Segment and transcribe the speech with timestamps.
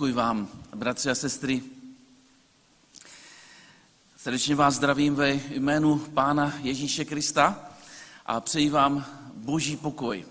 [0.00, 1.62] Pokoj vám, bratři a sestry.
[4.16, 7.70] Srdečně vás zdravím ve jménu Pána Ježíše Krista
[8.26, 10.24] a přeji vám boží pokoj.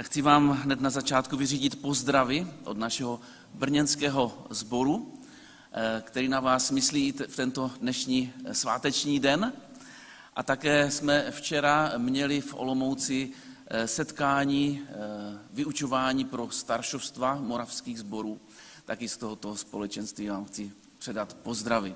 [0.00, 3.20] Chci vám hned na začátku vyřídit pozdravy od našeho
[3.54, 5.18] brněnského sboru,
[5.72, 9.52] eh, který na vás myslí v tento dnešní sváteční den.
[10.36, 13.53] A také jsme včera měli v Olomouci Eh,
[13.86, 14.94] setkání, eh,
[15.50, 18.40] vyučování pro staršovstva moravských sborů,
[18.84, 21.94] taky z tohoto společenství vám chci předat pozdravy.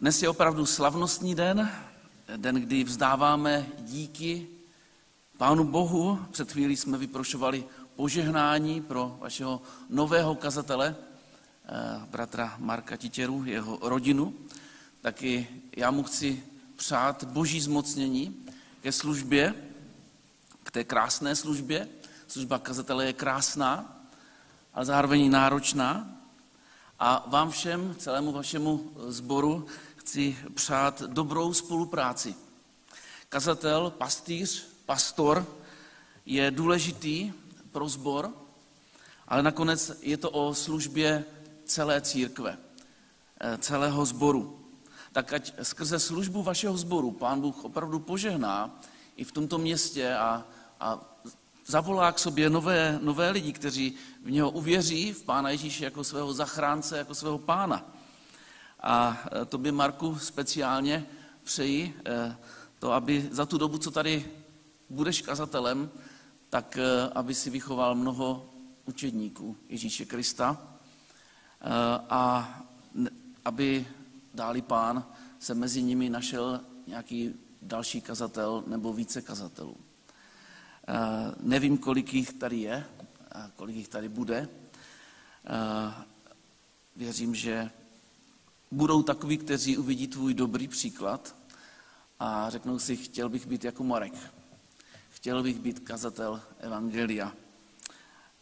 [0.00, 1.70] Dnes je opravdu slavnostní den,
[2.36, 4.48] den, kdy vzdáváme díky
[5.36, 6.18] Pánu Bohu.
[6.30, 7.64] Před chvílí jsme vyprošovali
[7.96, 14.34] požehnání pro vašeho nového kazatele, eh, bratra Marka Titěru, jeho rodinu.
[15.00, 16.42] Taky já mu chci
[16.76, 18.45] přát boží zmocnění,
[18.82, 19.54] ke službě,
[20.62, 21.88] k té krásné službě.
[22.28, 24.02] Služba kazatele je krásná,
[24.74, 26.08] ale zároveň náročná.
[26.98, 32.34] A vám všem, celému vašemu sboru, chci přát dobrou spolupráci.
[33.28, 35.46] Kazatel, pastýř, pastor
[36.26, 37.32] je důležitý
[37.72, 38.30] pro sbor,
[39.28, 41.24] ale nakonec je to o službě
[41.64, 42.58] celé církve,
[43.40, 44.55] eh, celého sboru
[45.16, 48.68] tak ať skrze službu vašeho sboru pán Bůh opravdu požehná
[49.16, 50.44] i v tomto městě a,
[50.80, 51.00] a
[51.66, 56.32] zavolá k sobě nové, nové lidi, kteří v něho uvěří, v Pána Ježíše jako svého
[56.32, 57.88] zachránce, jako svého pána.
[58.80, 61.06] A e, to by Marku speciálně
[61.44, 62.36] přeji, e,
[62.78, 64.30] to, aby za tu dobu, co tady
[64.90, 65.90] budeš kazatelem,
[66.50, 68.50] tak e, aby si vychoval mnoho
[68.84, 70.76] učedníků Ježíše Krista
[72.10, 72.52] a
[73.44, 73.86] aby
[74.36, 75.04] dáli pán,
[75.38, 79.76] se mezi nimi našel nějaký další kazatel nebo více kazatelů.
[80.88, 80.94] Eh,
[81.40, 82.84] nevím, kolik jich tady je,
[83.56, 84.48] kolik jich tady bude.
[85.46, 86.04] Eh,
[86.96, 87.70] věřím, že
[88.70, 91.36] budou takoví, kteří uvidí tvůj dobrý příklad
[92.20, 94.14] a řeknou si, chtěl bych být jako Marek.
[95.10, 97.32] Chtěl bych být kazatel Evangelia.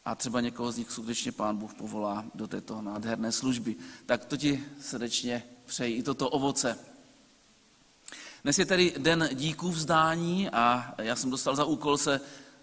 [0.04, 3.76] A třeba někoho z nich skutečně pán Bůh povolá do této nádherné služby.
[4.06, 6.78] Tak to ti srdečně přeji i toto ovoce.
[8.42, 12.20] Dnes je tedy den díků vzdání a já jsem dostal za úkol se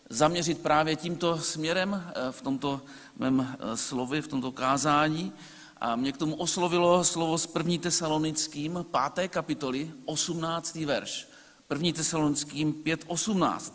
[0.10, 2.82] zaměřit právě tímto směrem eh, v tomto
[3.18, 5.34] mém eh, slově, v tomto kázání.
[5.78, 7.78] A mě k tomu oslovilo slovo z 1.
[7.82, 9.28] tesalonickým 5.
[9.28, 10.76] kapitoly, 18.
[10.76, 11.28] verš.
[11.70, 11.92] 1.
[11.92, 13.74] tesalonickým 5.18.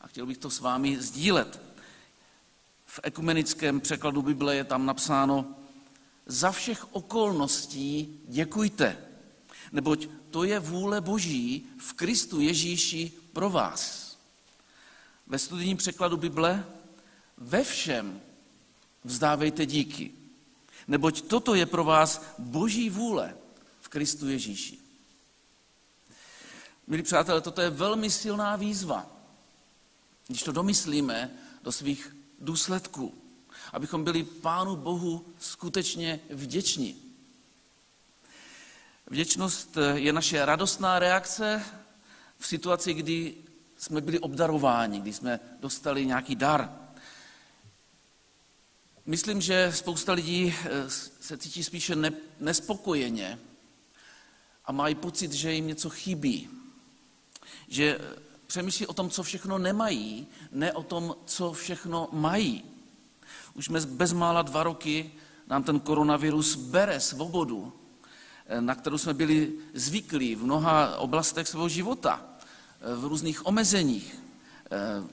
[0.00, 1.60] A chtěl bych to s vámi sdílet.
[2.86, 5.46] V ekumenickém překladu Bible je tam napsáno,
[6.30, 8.98] za všech okolností děkujte,
[9.72, 14.16] neboť to je vůle Boží v Kristu Ježíši pro vás.
[15.26, 16.64] Ve studijním překladu Bible
[17.36, 18.20] ve všem
[19.04, 20.12] vzdávejte díky,
[20.88, 23.36] neboť toto je pro vás Boží vůle
[23.80, 24.78] v Kristu Ježíši.
[26.86, 29.06] Milí přátelé, toto je velmi silná výzva.
[30.26, 31.30] Když to domyslíme
[31.62, 33.14] do svých důsledků
[33.72, 36.96] abychom byli Pánu Bohu skutečně vděční.
[39.06, 41.64] Vděčnost je naše radostná reakce
[42.38, 43.34] v situaci, kdy
[43.78, 46.80] jsme byli obdarováni, kdy jsme dostali nějaký dar.
[49.06, 51.96] Myslím, že spousta lidí eh, se cítí spíše
[52.40, 53.38] nespokojeně
[54.64, 56.48] a mají pocit, že jim něco chybí.
[57.68, 57.98] Že
[58.46, 62.64] přemýšlí o tom, co všechno nemají, ne o tom, co všechno mají.
[63.60, 65.10] Už jsme bezmála dva roky,
[65.46, 67.72] nám ten koronavirus bere svobodu,
[68.46, 74.16] eh, na kterou jsme byli zvyklí v mnoha oblastech svého života, eh, v různých omezeních,
[74.70, 75.04] eh,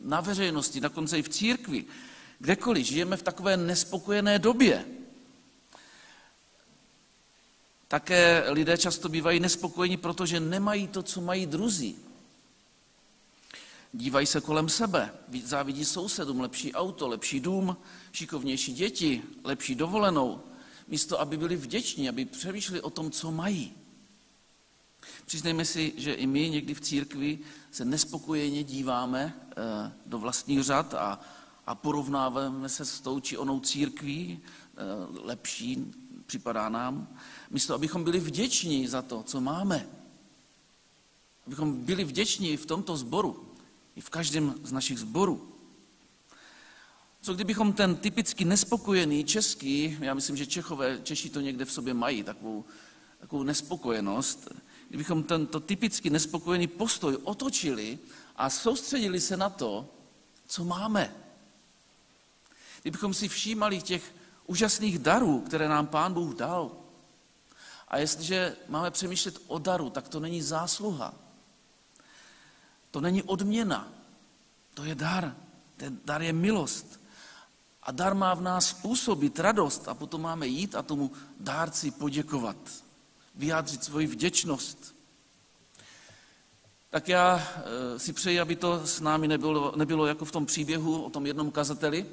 [0.00, 1.84] na veřejnosti, dokonce i v církvi,
[2.38, 2.86] kdekoliv.
[2.86, 4.86] Žijeme v takové nespokojené době.
[7.88, 12.05] Také lidé často bývají nespokojeni, protože nemají to, co mají druzí.
[13.92, 15.14] Dívají se kolem sebe,
[15.44, 17.76] závidí sousedům lepší auto, lepší dům,
[18.12, 20.40] šikovnější děti, lepší dovolenou,
[20.88, 23.74] místo aby byli vděční, aby přemýšleli o tom, co mají.
[25.26, 27.38] Přiznejme si, že i my někdy v církvi
[27.70, 31.20] se nespokojeně díváme eh, do vlastních řad a,
[31.66, 34.80] a porovnáváme se s tou či onou církví, eh,
[35.22, 35.92] lepší
[36.26, 37.08] připadá nám,
[37.50, 39.86] místo abychom byli vděční za to, co máme.
[41.46, 43.45] Abychom byli vděční v tomto sboru,
[43.96, 45.52] i v každém z našich sborů.
[47.20, 51.94] Co kdybychom ten typicky nespokojený český, já myslím, že Čechové, Češi to někde v sobě
[51.94, 52.64] mají, takovou,
[53.20, 54.48] takovou nespokojenost,
[54.88, 57.98] kdybychom tento typicky nespokojený postoj otočili
[58.36, 59.88] a soustředili se na to,
[60.46, 61.14] co máme.
[62.82, 64.14] kdybychom si všímali těch
[64.46, 66.72] úžasných darů, které nám Pán Bůh dal,
[67.88, 71.14] a jestliže máme přemýšlet o daru, tak to není zásluha.
[72.96, 73.88] To není odměna.
[74.74, 75.36] To je dar.
[75.76, 77.00] Ten dar je milost.
[77.82, 82.56] A dar má v nás způsobit radost a potom máme jít a tomu dárci poděkovat.
[83.34, 84.94] Vyjádřit svoji vděčnost.
[86.90, 91.02] Tak já eh, si přeji, aby to s námi nebylo, nebylo jako v tom příběhu
[91.02, 92.06] o tom jednom kazateli,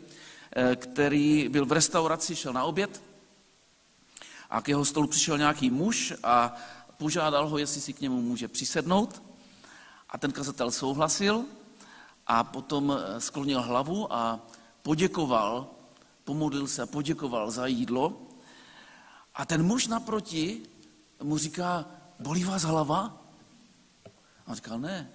[0.56, 3.02] eh, který byl v restauraci, šel na oběd
[4.50, 6.56] a k jeho stolu přišel nějaký muž a
[6.98, 9.33] požádal ho, jestli si k němu může přisednout.
[10.14, 11.46] A ten kazatel souhlasil
[12.28, 14.40] a potom eh, sklonil hlavu a
[14.82, 15.68] poděkoval,
[16.24, 18.22] pomodlil se a poděkoval za jídlo.
[19.36, 20.62] A ten muž naproti
[21.24, 21.86] mu říká,
[22.20, 23.18] bolí vás hlava?
[24.46, 25.10] A on říkal, ne.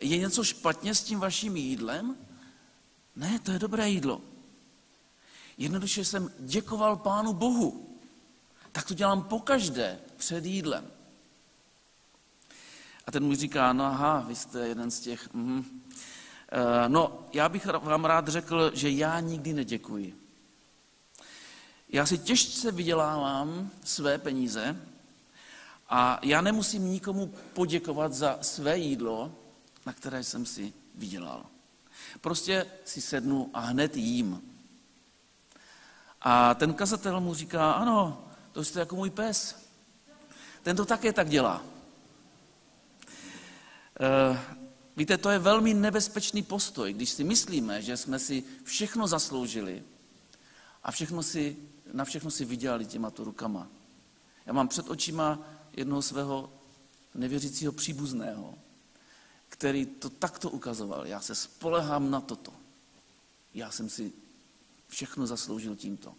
[0.00, 2.16] Je něco špatně s tím vaším jídlem?
[3.16, 4.20] Ne, to je dobré jídlo.
[5.58, 7.96] Jednoduše jsem děkoval Pánu Bohu.
[8.72, 10.95] Tak to dělám pokaždé před jídlem.
[13.06, 15.82] A ten muž říká, no aha, vy jste jeden z těch, mm,
[16.88, 20.16] no já bych vám rád řekl, že já nikdy neděkuji.
[21.88, 24.76] Já si těžce vydělávám své peníze
[25.88, 29.32] a já nemusím nikomu poděkovat za své jídlo,
[29.86, 31.46] na které jsem si vydělal.
[32.20, 34.42] Prostě si sednu a hned jím.
[36.20, 39.56] A ten kazatel mu říká, ano, to jste jako můj pes.
[40.62, 41.62] Ten to také tak dělá.
[44.00, 44.38] E,
[44.96, 49.82] víte, to je velmi nebezpečný postoj, když si myslíme, že jsme si všechno zasloužili
[50.82, 51.56] a všechno si,
[51.92, 53.68] na všechno si vydělali těma to rukama.
[54.46, 55.38] Já mám před očima
[55.72, 56.52] jednoho svého
[57.14, 58.54] nevěřícího příbuzného,
[59.48, 61.06] který to takto ukazoval.
[61.06, 62.52] Já se spolehám na toto.
[63.54, 64.12] Já jsem si
[64.88, 66.14] všechno zasloužil tímto.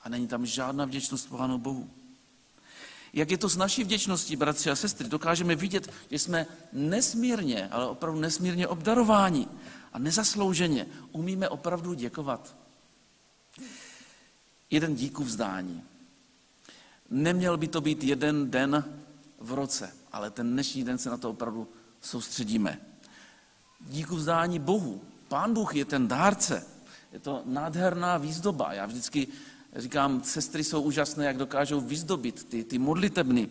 [0.00, 1.90] A není tam žádná vděčnost Pánu Bohu.
[3.14, 5.08] Jak je to s naší vděčností, bratři a sestry?
[5.08, 9.48] Dokážeme vidět, že jsme nesmírně, ale opravdu nesmírně obdarováni
[9.92, 12.56] a nezaslouženě umíme opravdu děkovat.
[14.70, 15.82] Jeden díku vzdání.
[17.10, 18.84] Neměl by to být jeden den
[19.38, 21.68] v roce, ale ten dnešní den se na to opravdu
[22.00, 22.80] soustředíme.
[23.80, 25.02] Díku vzdání Bohu.
[25.28, 26.66] Pán Bůh je ten dárce.
[27.12, 28.72] Je to nádherná výzdoba.
[28.72, 29.28] Já vždycky
[29.76, 33.48] říkám, sestry jsou úžasné, jak dokážou vyzdobit ty, ty modlitebny.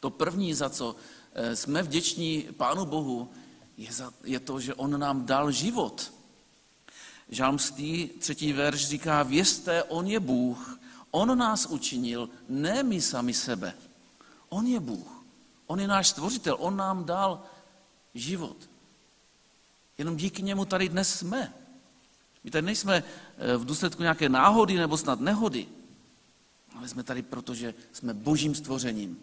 [0.00, 0.96] To první, za co
[1.34, 3.30] eh, jsme vděční Pánu Bohu,
[3.76, 6.12] je, za, je to, že On nám dal život.
[7.28, 10.80] Žalmstý třetí verš říká, vězte, On je Bůh,
[11.10, 13.74] On nás učinil, ne my sami sebe.
[14.48, 15.24] On je Bůh,
[15.66, 17.42] On je náš stvořitel, On nám dal
[18.14, 18.56] život.
[19.98, 21.54] Jenom díky němu tady dnes jsme.
[22.46, 23.04] My tady nejsme
[23.38, 25.66] eh, v důsledku nějaké náhody nebo snad nehody,
[26.78, 29.18] ale jsme tady proto, že jsme božím stvořením.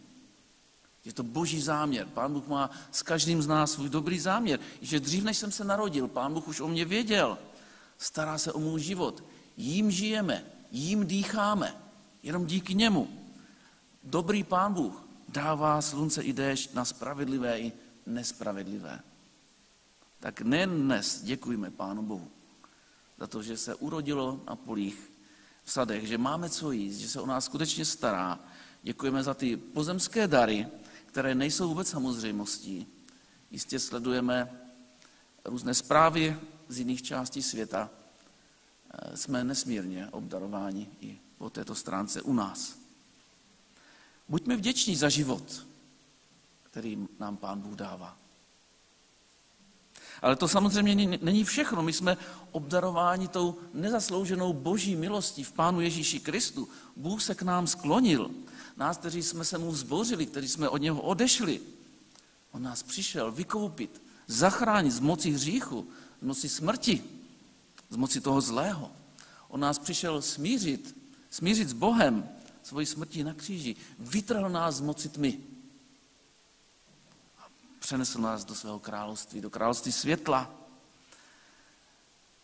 [1.06, 2.08] Je to boží záměr.
[2.08, 4.60] Pán Bůh má s každým z nás svůj dobrý záměr.
[4.82, 7.38] I že dřív, než jsem se narodil, pán Bůh už o mě věděl.
[7.98, 9.24] Stará se o můj život.
[9.58, 11.76] Jím žijeme, jím dýcháme.
[12.24, 13.08] Jenom díky němu.
[14.04, 17.72] Dobrý pán Bůh dává slunce i déšť na spravedlivé i
[18.06, 19.00] nespravedlivé.
[20.20, 22.28] Tak nejen dnes děkujeme Pánu Bohu
[23.24, 25.12] za to, že se urodilo na polích
[25.64, 28.40] v sadech, že máme co jíst, že se o nás skutečně stará.
[28.84, 30.68] Děkujeme za ty pozemské dary,
[31.06, 32.88] které nejsou vůbec samozřejmostí.
[33.52, 34.52] Jistě sledujeme
[35.46, 36.36] různé zprávy
[36.68, 37.90] z jiných částí světa.
[38.92, 42.76] Eh, jsme nesmírně obdarováni i po této stránce u nás.
[44.30, 45.66] Buďme vděční za život,
[46.64, 48.23] který nám Pán Bůh dává.
[50.24, 51.84] Ale to samozřejmě není všechno.
[51.84, 52.18] My jsme
[52.52, 56.70] obdarováni tou nezaslouženou boží milostí v Pánu Ježíši Kristu.
[56.96, 58.32] Bůh se k nám sklonil.
[58.78, 61.62] Nás, kteří jsme se mu vzbořili, kteří jsme od něho odešli.
[62.52, 65.88] On nás přišel vykoupit, zachránit z moci hříchu,
[66.22, 67.04] z moci smrti,
[67.90, 68.92] z moci toho zlého.
[69.48, 70.96] On nás přišel smířit,
[71.30, 72.30] smířit s Bohem,
[72.64, 73.76] svojí smrtí na kříži.
[74.00, 75.53] Vytrhl nás z moci tmy
[77.84, 80.52] přenesl nás do svého království, do království světla.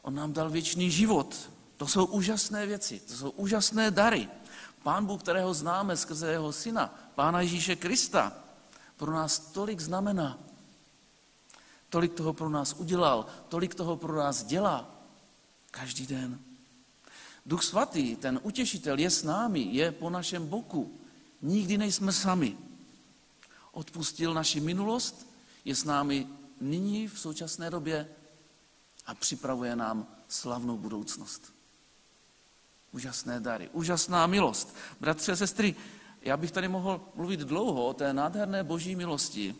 [0.01, 1.49] On nám dal věčný život.
[1.77, 4.29] To jsou úžasné věci, to jsou úžasné dary.
[4.83, 8.33] Pán Bůh, kterého známe skrze jeho syna, Pána Ježíše Krista,
[8.97, 10.37] pro nás tolik znamená.
[11.89, 14.91] Tolik toho pro nás udělal, tolik toho pro nás dělá.
[15.71, 16.39] Každý den.
[17.45, 20.99] Duch svatý, ten utěšitel, je s námi, je po našem boku.
[21.41, 22.57] Nikdy nejsme sami.
[23.71, 25.28] Odpustil naši minulost,
[25.69, 26.27] je s námi
[26.61, 28.09] nyní v současné době
[29.05, 31.53] a připravuje nám slavnou budoucnost.
[32.91, 34.75] Úžasné dary, úžasná milost.
[34.99, 35.75] Bratři a sestry,
[36.21, 39.55] já bych tady mohl mluvit dlouho o té nádherné boží milosti,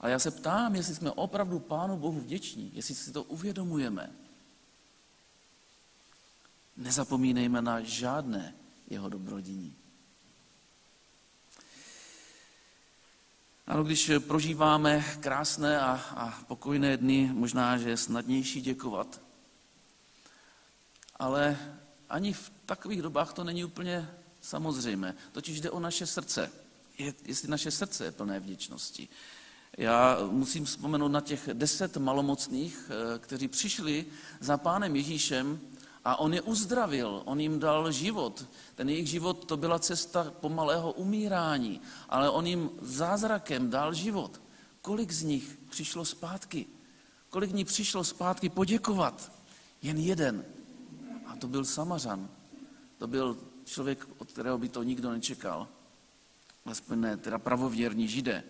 [0.00, 4.12] ale já se ptám, jestli jsme opravdu Pánu Bohu vděční, jestli si to uvědomujeme.
[6.76, 8.54] Nezapomínejme na žádné
[8.90, 9.83] jeho dobrodiní.
[13.66, 19.20] Ano, když prožíváme krásné a, a pokojné dny, možná, že je snadnější děkovat.
[21.16, 21.58] Ale
[22.08, 25.14] ani v takových dobách to není úplně samozřejmé.
[25.32, 26.52] Totiž jde o naše srdce.
[26.98, 29.08] Je, jestli naše srdce je plné vděčnosti.
[29.78, 34.06] Já musím vzpomenout na těch deset malomocných, eh, kteří přišli
[34.40, 35.60] za pánem Ježíšem
[36.04, 38.46] a on je uzdravil, on jim dal život.
[38.74, 44.40] Ten jejich život to byla cesta pomalého umírání, ale on jim zázrakem dal život.
[44.82, 46.66] Kolik z nich přišlo zpátky?
[47.30, 49.32] Kolik nich přišlo zpátky poděkovat?
[49.82, 50.44] Jen jeden.
[51.26, 52.28] A to byl Samařan.
[52.98, 55.68] To byl člověk, od kterého by to nikdo nečekal.
[56.64, 58.44] Aspoň ne, teda pravověrní židé.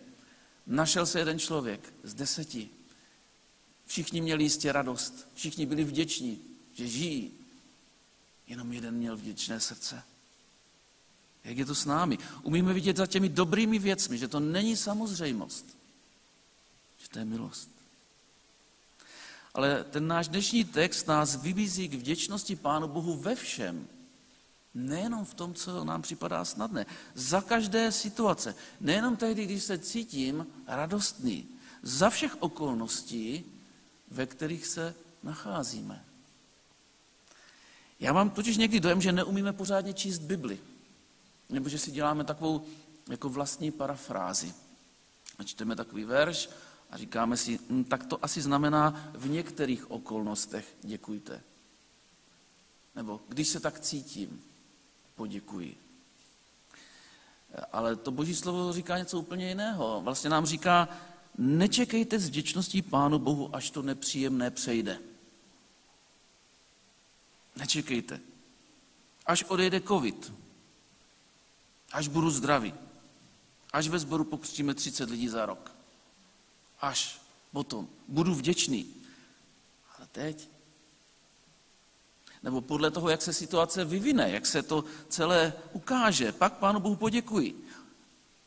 [0.67, 2.71] Našel se jeden člověk z deseti.
[3.87, 6.41] Všichni měli jistě radost, všichni byli vděční,
[6.73, 7.44] že žijí.
[8.47, 10.03] Jenom jeden měl vděčné srdce.
[11.45, 12.19] Jak je to s námi?
[12.43, 15.77] Umíme vidět za těmi dobrými věcmi, že to není samozřejmost,
[16.99, 17.71] že to je milost.
[19.55, 23.89] Ale ten náš dnešní text nás vybízí k vděčnosti Pánu Bohu ve všem.
[24.75, 26.87] Nejenom v tom, co nám připadá snadné.
[27.15, 28.55] Za každé situace.
[28.81, 31.49] Nejenom tehdy, když se cítím radostný.
[31.83, 33.45] Za všech okolností,
[34.11, 36.05] ve kterých se nacházíme.
[38.01, 40.59] Já mám totiž někdy dojem, že neumíme pořádně číst Bibli.
[41.49, 42.67] Nebo že si děláme takovou
[43.11, 44.55] jako vlastní parafrázi.
[45.39, 46.51] A čteme takový verš
[46.91, 51.41] a říkáme si, hm, tak to asi znamená v některých okolnostech děkujte.
[52.95, 54.43] Nebo když se tak cítím,
[55.15, 55.77] poděkuji.
[57.73, 60.01] Ale to boží slovo říká něco úplně jiného.
[60.05, 60.89] Vlastně nám říká,
[61.39, 64.99] nečekejte s vděčností Pánu Bohu, až to nepříjemné přejde.
[67.57, 68.21] Nečekejte.
[69.27, 70.33] Až odejde covid,
[71.93, 72.75] až budu zdravý,
[73.73, 75.73] až ve sboru pokřtíme 30 lidí za rok,
[76.81, 77.21] až
[77.53, 78.95] potom budu vděčný.
[79.99, 80.49] Ale teď
[82.45, 86.33] nebo podle toho, jak se situace vyvine, jak se to celé ukáže.
[86.33, 87.69] Pak Pánu Bohu poděkuji.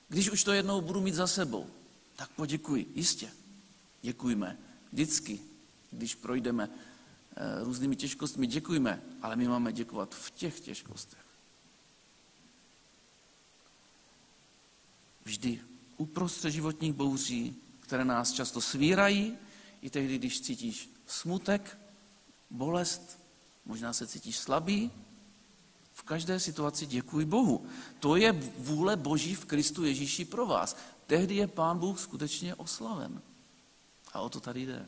[0.10, 1.68] Když už to jednou budu mít za sebou,
[2.16, 2.92] tak poděkuji.
[2.96, 3.32] Jistě.
[4.02, 4.58] Děkujme.
[4.92, 5.40] Vždycky,
[5.92, 6.70] když projdeme
[7.64, 11.26] různými těžkostmi, děkujme, ale my máme děkovat v těch těžkostech.
[15.26, 15.62] Vždy
[15.98, 19.38] uprostřed životních bouří, které nás často svírají,
[19.82, 21.78] i tehdy, když cítíš smutek,
[22.50, 23.20] bolest,
[23.66, 24.92] možná se cítíš slabý,
[25.94, 27.66] v každé situaci děkuji Bohu.
[28.00, 30.78] To je vůle Boží v Kristu Ježíši pro vás.
[31.08, 33.22] Tehdy je Pán Bůh skutečně oslaven.
[34.14, 34.86] A o to tady jde.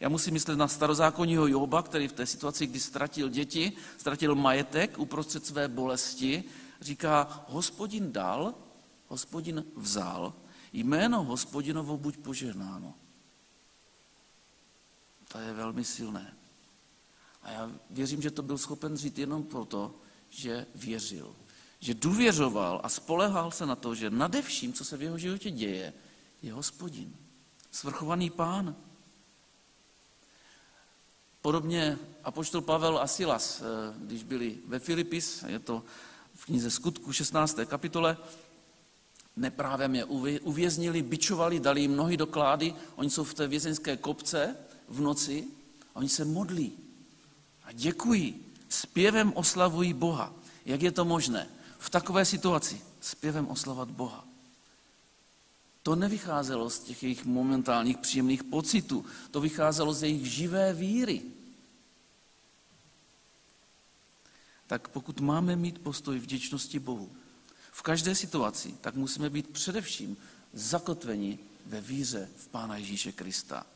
[0.00, 4.98] Já musím myslet na starozákonního Joba, který v té situaci, kdy ztratil děti, ztratil majetek
[4.98, 6.44] uprostřed své bolesti,
[6.80, 8.54] říká, hospodin dal,
[9.08, 10.34] hospodin vzal,
[10.72, 12.94] jméno hospodinovo buď požehnáno.
[15.32, 16.36] To je velmi silné.
[17.42, 19.94] A já věřím, že to byl schopen říct jenom proto,
[20.30, 21.36] že věřil.
[21.80, 25.50] Že důvěřoval a spolehal se na to, že nade vším, co se v jeho životě
[25.50, 25.92] děje,
[26.42, 27.16] je hospodin.
[27.70, 28.76] Svrchovaný pán.
[31.46, 35.82] Podobně apoštol Pavel a Silas, eh, když byli ve Filipis, je to
[36.34, 37.66] v knize Skutku 16.
[37.66, 38.16] kapitole,
[39.36, 40.04] neprávem je
[40.42, 44.56] uvěznili, bičovali, dali jim nohy do klády, oni jsou v té vězeňské kopce
[44.88, 45.46] v noci
[45.94, 46.72] a oni se modlí
[47.64, 48.34] a děkují,
[48.68, 50.34] zpěvem oslavují Boha.
[50.64, 51.48] Jak je to možné?
[51.78, 54.24] V takové situaci zpěvem oslavat Boha.
[55.82, 61.35] To nevycházelo z těch jejich momentálních příjemných pocitů, to vycházelo z jejich živé víry.
[64.66, 67.10] Tak pokud máme mít postoj vděčnosti Bohu
[67.72, 70.16] v každé situaci, tak musíme být především
[70.52, 73.66] zakotveni ve víře v Pána Ježíše Krista.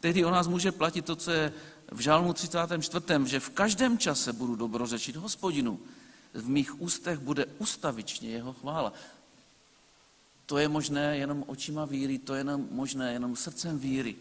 [0.00, 1.52] Tehdy o nás může platit to, co je
[1.92, 5.80] v žálmu 34., že v každém čase budu dobrořečit hospodinu.
[6.34, 8.92] V mých ústech bude ustavičně jeho chvála.
[10.46, 14.16] To je možné jenom očima víry, to je jenom možné jenom srdcem víry.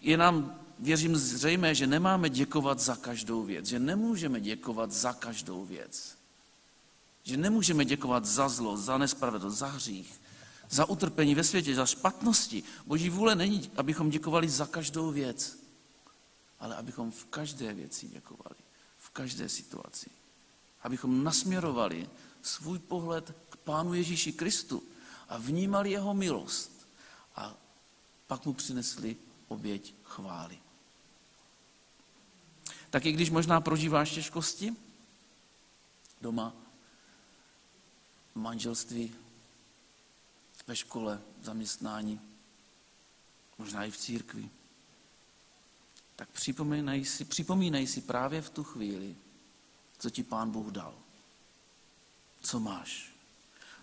[0.00, 5.64] Je nám, věřím, zřejmé, že nemáme děkovat za každou věc, že nemůžeme děkovat za každou
[5.64, 6.16] věc.
[7.22, 10.20] Že nemůžeme děkovat za zlo, za nespravedlnost, za hřích,
[10.70, 12.62] za utrpení ve světě, za špatnosti.
[12.86, 15.58] Boží vůle není, abychom děkovali za každou věc,
[16.60, 18.56] ale abychom v každé věci děkovali,
[18.98, 20.10] v každé situaci.
[20.82, 22.08] Abychom nasměrovali
[22.42, 24.82] svůj pohled k Pánu Ježíši Kristu
[25.28, 26.86] a vnímali jeho milost
[27.36, 27.54] a
[28.26, 29.16] pak mu přinesli
[29.48, 30.58] oběť chvály.
[32.96, 34.76] Tak i když možná prožíváš těžkosti
[36.20, 36.52] doma,
[38.32, 39.14] v manželství,
[40.66, 42.20] ve škole, v zaměstnání,
[43.58, 44.50] možná i v církvi,
[46.16, 49.16] tak připomínej si, připomínej si právě v tu chvíli,
[49.98, 50.94] co ti Pán Bůh dal.
[52.40, 53.12] Co máš?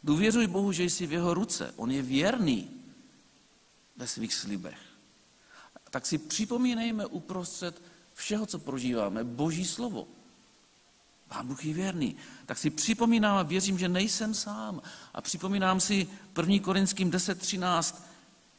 [0.04, 1.74] Důvěřuj Bohu, že jsi v jeho ruce.
[1.76, 2.82] On je věrný
[3.96, 4.80] ve svých slibech.
[5.90, 10.08] Tak si připomínejme uprostřed všeho, co prožíváme, Boží slovo.
[11.28, 12.16] Pán Bůh je věrný.
[12.46, 14.82] Tak si připomínám a věřím, že nejsem sám.
[15.14, 16.60] A připomínám si 1.
[16.62, 17.96] Korinským 10.13,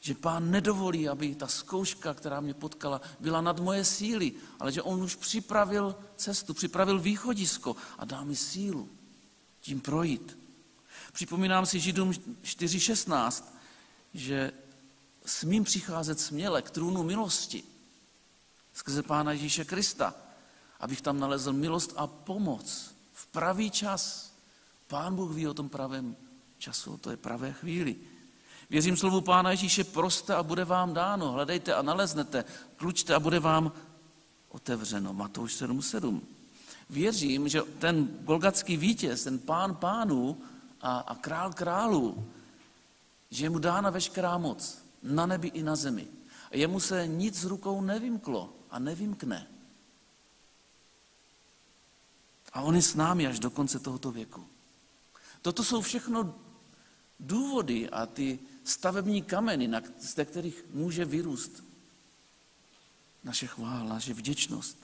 [0.01, 4.83] že pán nedovolí, aby ta zkouška, která mě potkala, byla nad moje síly, ale že
[4.83, 8.89] on už připravil cestu, připravil východisko a dá mi sílu
[9.61, 10.39] tím projít.
[11.13, 13.45] Připomínám si Židům 4.16,
[14.15, 14.53] že
[15.27, 17.65] smím přicházet směle k trůnu milosti
[18.75, 20.15] skrze Pána Ježíše Krista,
[20.81, 24.33] abych tam nalezl milost a pomoc v pravý čas.
[24.87, 26.17] Pán Bůh ví o tom pravém
[26.59, 27.97] času, to je pravé chvíli.
[28.71, 31.33] Věřím slovu Pána Ježíše, proste a bude vám dáno.
[31.33, 32.45] Hledejte a naleznete,
[32.77, 33.73] klučte a bude vám
[34.49, 35.15] otevřeno.
[35.15, 36.21] Matouš 7.7.
[36.91, 40.39] Věřím, že ten golgatský vítěz, ten pán pánů
[40.81, 42.25] a, a král králů,
[43.31, 46.07] že je mu dána veškerá moc na nebi i na zemi.
[46.51, 49.47] A jemu se nic rukou nevymklo a nevymkne.
[52.53, 54.47] A on je s námi až do konce tohoto věku.
[55.43, 56.35] Toto jsou všechno
[57.21, 61.63] důvody a ty stavební kameny, z kterých může vyrůst
[63.25, 64.79] naše chvála, naše vděčnost.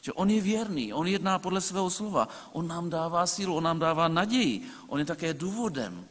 [0.00, 3.78] Že on je věrný, on jedná podle svého slova, on nám dává sílu, on nám
[3.78, 6.08] dává naději, on je také důvodem,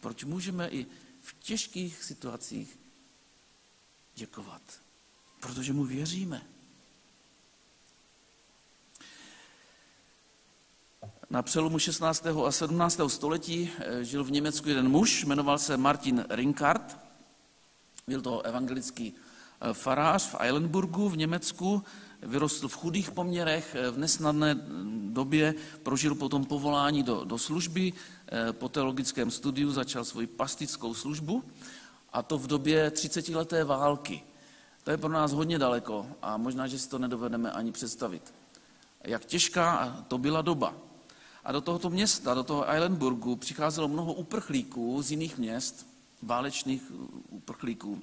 [0.00, 0.86] proč můžeme i
[1.20, 2.78] v těžkých situacích
[4.14, 4.81] děkovat.
[5.42, 6.42] Protože mu věříme.
[11.30, 12.26] Na přelomu 16.
[12.46, 13.00] a 17.
[13.08, 16.98] století eh, žil v Německu jeden muž, jmenoval se Martin Rinkart.
[18.06, 21.82] Byl to evangelický eh, farář v Eilenburgu v Německu,
[22.22, 24.54] vyrostl v chudých poměrech, eh, v nesnadné
[25.08, 27.92] době prožil potom povolání do, do služby,
[28.52, 31.44] po teologickém studiu začal svoji pastickou službu
[32.12, 34.22] a to v době 30-leté války.
[34.84, 38.34] To je pro nás hodně daleko a možná, že si to nedovedeme ani představit.
[39.04, 40.74] Jak těžká to byla doba.
[41.44, 45.86] A do tohoto města, do toho Eilenburgu, přicházelo mnoho uprchlíků z jiných měst,
[46.22, 46.92] válečných
[47.28, 48.02] uprchlíků.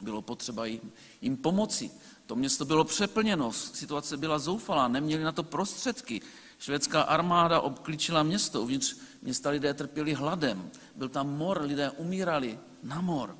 [0.00, 1.90] Bylo potřeba jim, jim pomoci.
[2.26, 6.20] To město bylo přeplněno, situace byla zoufalá, neměli na to prostředky.
[6.58, 10.70] Švédská armáda obklíčila město, uvnitř města lidé trpěli hladem.
[10.96, 13.36] Byl tam mor, lidé umírali na mor.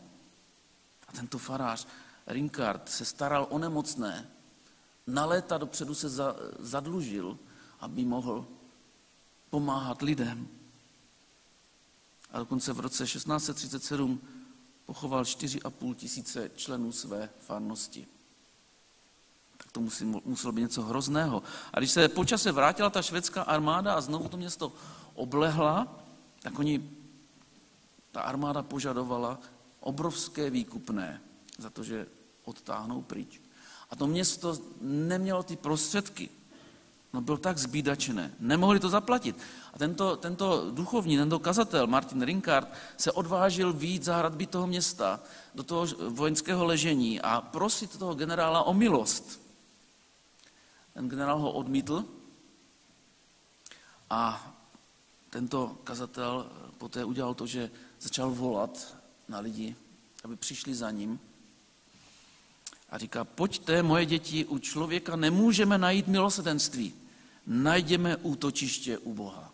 [1.08, 1.86] A tento farář
[2.26, 4.30] Rinkard se staral o nemocné.
[5.06, 6.08] Na léta dopředu se
[6.58, 7.38] zadlužil,
[7.80, 8.46] aby mohl
[9.50, 10.48] pomáhat lidem.
[12.30, 14.20] A dokonce v roce 1637
[14.86, 18.06] pochoval 4,5 tisíce členů své farnosti.
[19.56, 21.42] Tak to musí, muselo být něco hrozného.
[21.72, 24.72] A když se po čase vrátila ta švédská armáda a znovu to město
[25.14, 26.04] oblehla,
[26.42, 26.90] tak oni,
[28.12, 29.38] ta armáda požadovala
[29.80, 31.20] obrovské výkupné
[31.62, 32.06] za to, že
[32.44, 33.40] odtáhnou pryč.
[33.90, 36.30] A to město nemělo ty prostředky.
[37.12, 39.36] No byl tak zbídačené, nemohli to zaplatit.
[39.72, 45.20] A tento, tento duchovní, tento kazatel, Martin Rinkard, se odvážil víc za hradby toho města,
[45.54, 49.40] do toho vojenského ležení a prosit toho generála o milost.
[50.94, 52.04] Ten generál ho odmítl
[54.10, 54.52] a
[55.30, 56.46] tento kazatel
[56.78, 57.70] poté udělal to, že
[58.00, 58.96] začal volat
[59.28, 59.76] na lidi,
[60.24, 61.20] aby přišli za ním
[62.92, 66.94] a říká, pojďte, moje děti, u člověka nemůžeme najít milosedenství
[67.46, 69.52] najdeme útočiště u Boha.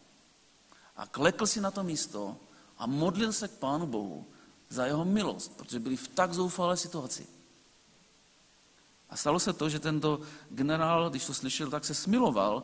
[0.96, 2.36] A klekl si na to místo
[2.78, 4.26] a modlil se k Pánu Bohu
[4.68, 7.26] za jeho milost, protože byli v tak zoufalé situaci.
[9.10, 10.20] A stalo se to, že tento
[10.50, 12.62] generál, když to slyšel, tak se smiloval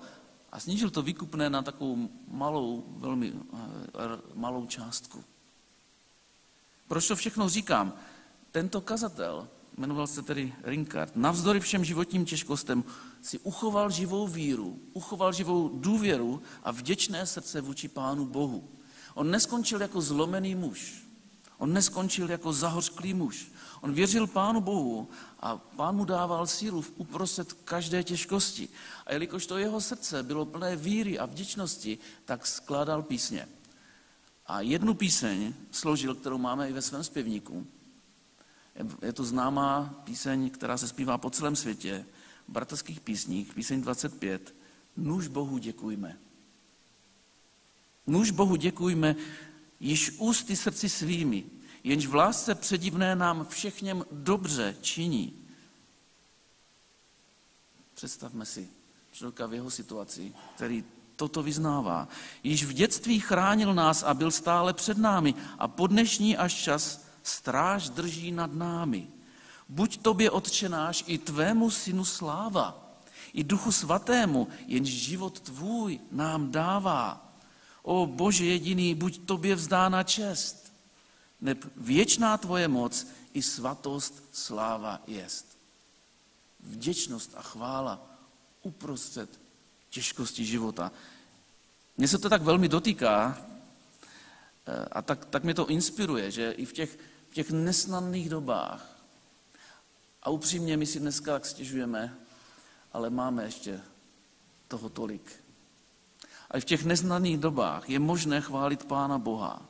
[0.52, 3.58] a snížil to výkupné na takovou malou, velmi eh,
[4.34, 5.24] malou částku.
[6.88, 7.92] Proč to všechno říkám?
[8.50, 12.84] Tento kazatel jmenoval se tedy Rinkard, navzdory všem životním těžkostem
[13.22, 18.68] si uchoval živou víru, uchoval živou důvěru a vděčné srdce vůči Pánu Bohu.
[19.14, 21.04] On neskončil jako zlomený muž,
[21.58, 23.52] On neskončil jako zahořklý muž.
[23.80, 25.08] On věřil Pánu Bohu
[25.40, 28.68] a Pán mu dával sílu v uprostřed každé těžkosti.
[29.06, 33.48] A jelikož to jeho srdce bylo plné víry a vděčnosti, tak skládal písně.
[34.46, 37.66] A jednu píseň složil, kterou máme i ve svém zpěvníku.
[39.02, 42.06] Je to známá píseň, která se zpívá po celém světě,
[42.48, 44.54] v bratrských písních, píseň 25.
[44.96, 46.18] Nuž Bohu děkujme.
[48.06, 49.16] Nuž Bohu děkujme,
[49.80, 51.44] již ústy srdci svými,
[51.84, 55.46] jenž v lásce předivné nám všechněm dobře činí.
[57.94, 58.68] Představme si
[59.12, 60.84] člověka v jeho situaci, který
[61.16, 62.08] toto vyznává.
[62.42, 67.03] Již v dětství chránil nás a byl stále před námi a po dnešní až čas
[67.24, 69.08] stráž drží nad námi.
[69.68, 72.96] Buď tobě odčenáš i tvému synu sláva,
[73.32, 77.34] i duchu svatému, jenž život tvůj nám dává.
[77.82, 80.72] O Bože jediný, buď tobě vzdána čest,
[81.40, 85.58] neb věčná tvoje moc i svatost sláva jest.
[86.60, 88.06] Vděčnost a chvála
[88.62, 89.40] uprostřed
[89.90, 90.92] těžkosti života.
[91.96, 93.38] Mně se to tak velmi dotýká
[94.66, 96.98] eh, a tak, tak mě to inspiruje, že i v těch,
[97.34, 98.96] v těch nesnadných dobách,
[100.22, 102.16] a upřímně my si dneska tak stěžujeme,
[102.92, 103.80] ale máme ještě
[104.68, 105.32] toho tolik.
[106.50, 109.66] A v těch neznaných dobách je možné chválit Pána Boha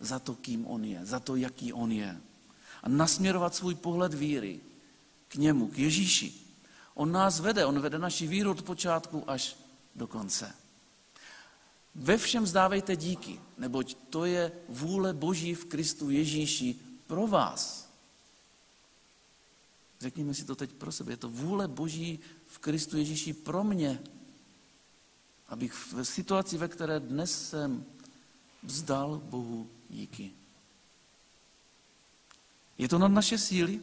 [0.00, 2.20] za to, kým On je, za to, jaký On je.
[2.82, 4.60] A nasměrovat svůj pohled víry
[5.28, 6.34] k němu, k Ježíši.
[6.94, 9.56] On nás vede, on vede naši víru od počátku až
[9.94, 10.61] do konce.
[11.94, 16.76] Ve všem zdávejte díky, neboť to je vůle Boží v Kristu Ježíši
[17.06, 17.88] pro vás.
[20.00, 21.12] Řekněme si to teď pro sebe.
[21.12, 24.00] Je to vůle Boží v Kristu Ježíši pro mě,
[25.48, 27.84] abych v situaci, ve které dnes jsem,
[28.62, 30.32] vzdal Bohu díky.
[32.78, 33.80] Je to nad naše síly?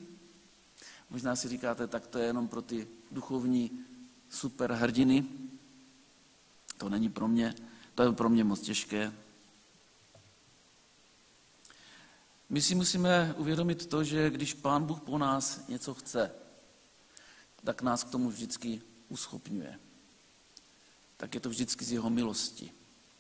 [1.10, 3.86] Možná si říkáte, tak to je jenom pro ty duchovní
[4.30, 5.26] superhrdiny.
[6.78, 7.56] To není pro mě,
[8.00, 9.14] to je pro mě moc těžké.
[12.50, 16.32] My si musíme uvědomit to, že když Pán Bůh po nás něco chce,
[17.64, 19.80] tak nás k tomu vždycky uschopňuje.
[21.18, 22.72] Tak je to vždycky z jeho milosti.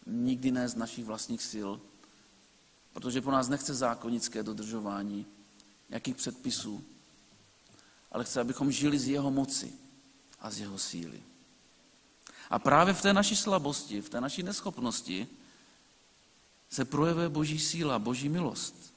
[0.05, 1.69] Nikdy ne z našich vlastních sil,
[2.93, 5.25] protože po nás nechce zákonické dodržování
[5.89, 6.83] nějakých předpisů,
[8.11, 9.73] ale chce, abychom žili z jeho moci
[10.39, 11.23] a z jeho síly.
[12.49, 15.27] A právě v té naší slabosti, v té naší neschopnosti
[16.69, 18.93] se projevuje boží síla, boží milost.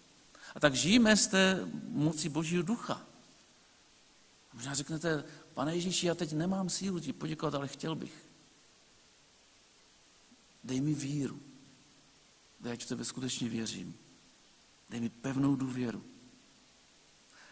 [0.55, 3.03] A tak žijeme z té moci božího ducha.
[4.55, 8.15] Možná řeknete, pane Ježíši, já teď nemám sílu ti poděkovat, ale chtěl bych.
[10.65, 11.41] Dej mi víru.
[12.61, 13.95] Dej, ať v tebe skutečně věřím.
[14.91, 16.05] Dej mi pevnou důvěru.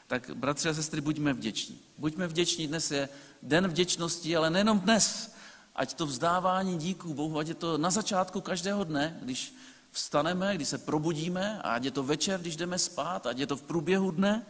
[0.07, 1.81] Tak, bratři a sestry, buďme vděční.
[1.99, 3.09] Buďme vděční, dnes je
[3.43, 5.35] den vděčnosti, ale nejenom dnes.
[5.75, 9.55] Ať to vzdávání díků Bohu, ať je to na začátku každého dne, když
[9.91, 13.57] vstaneme, když se probudíme, a ať je to večer, když jdeme spát, ať je to
[13.57, 14.47] v průběhu dne,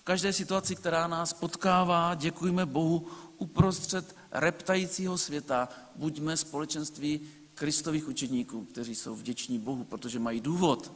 [0.00, 3.06] v každé situaci, která nás potkává, děkujeme Bohu
[3.38, 7.20] uprostřed reptajícího světa, buďme společenství
[7.54, 10.92] kristových učeníků, kteří jsou vděční Bohu, protože mají důvod,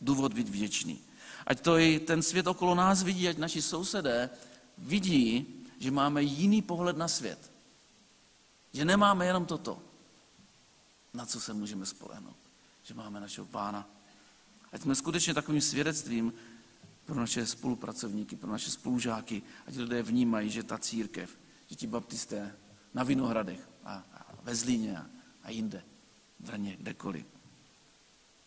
[0.00, 1.00] důvod být vděčný.
[1.46, 4.30] Ať to i ten svět okolo nás vidí, ať naši sousedé
[4.78, 5.46] vidí,
[5.78, 7.53] že máme jiný pohled na svět.
[8.74, 9.82] Že nemáme jenom toto,
[11.14, 12.36] na co se můžeme spolehnout.
[12.82, 13.88] Že máme našeho pána.
[14.72, 16.32] Ať jsme skutečně takovým svědectvím
[17.04, 22.56] pro naše spolupracovníky, pro naše spolužáky, ať lidé vnímají, že ta církev, že ti baptisté
[22.94, 25.06] na Vinohradech a, a ve Zlíně a,
[25.42, 25.82] a jinde,
[26.40, 27.26] v Brně, kdekoliv,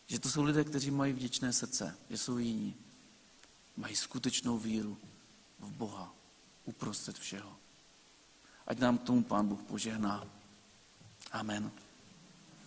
[0.06, 2.74] že to jsou lidé, kteří mají vděčné srdce, že jsou jiní,
[3.76, 4.98] mají skutečnou víru
[5.58, 6.14] v Boha
[6.64, 7.56] uprostřed všeho.
[8.68, 10.24] Ať nám tomu Pán Bůh požehná.
[11.32, 11.70] Amen.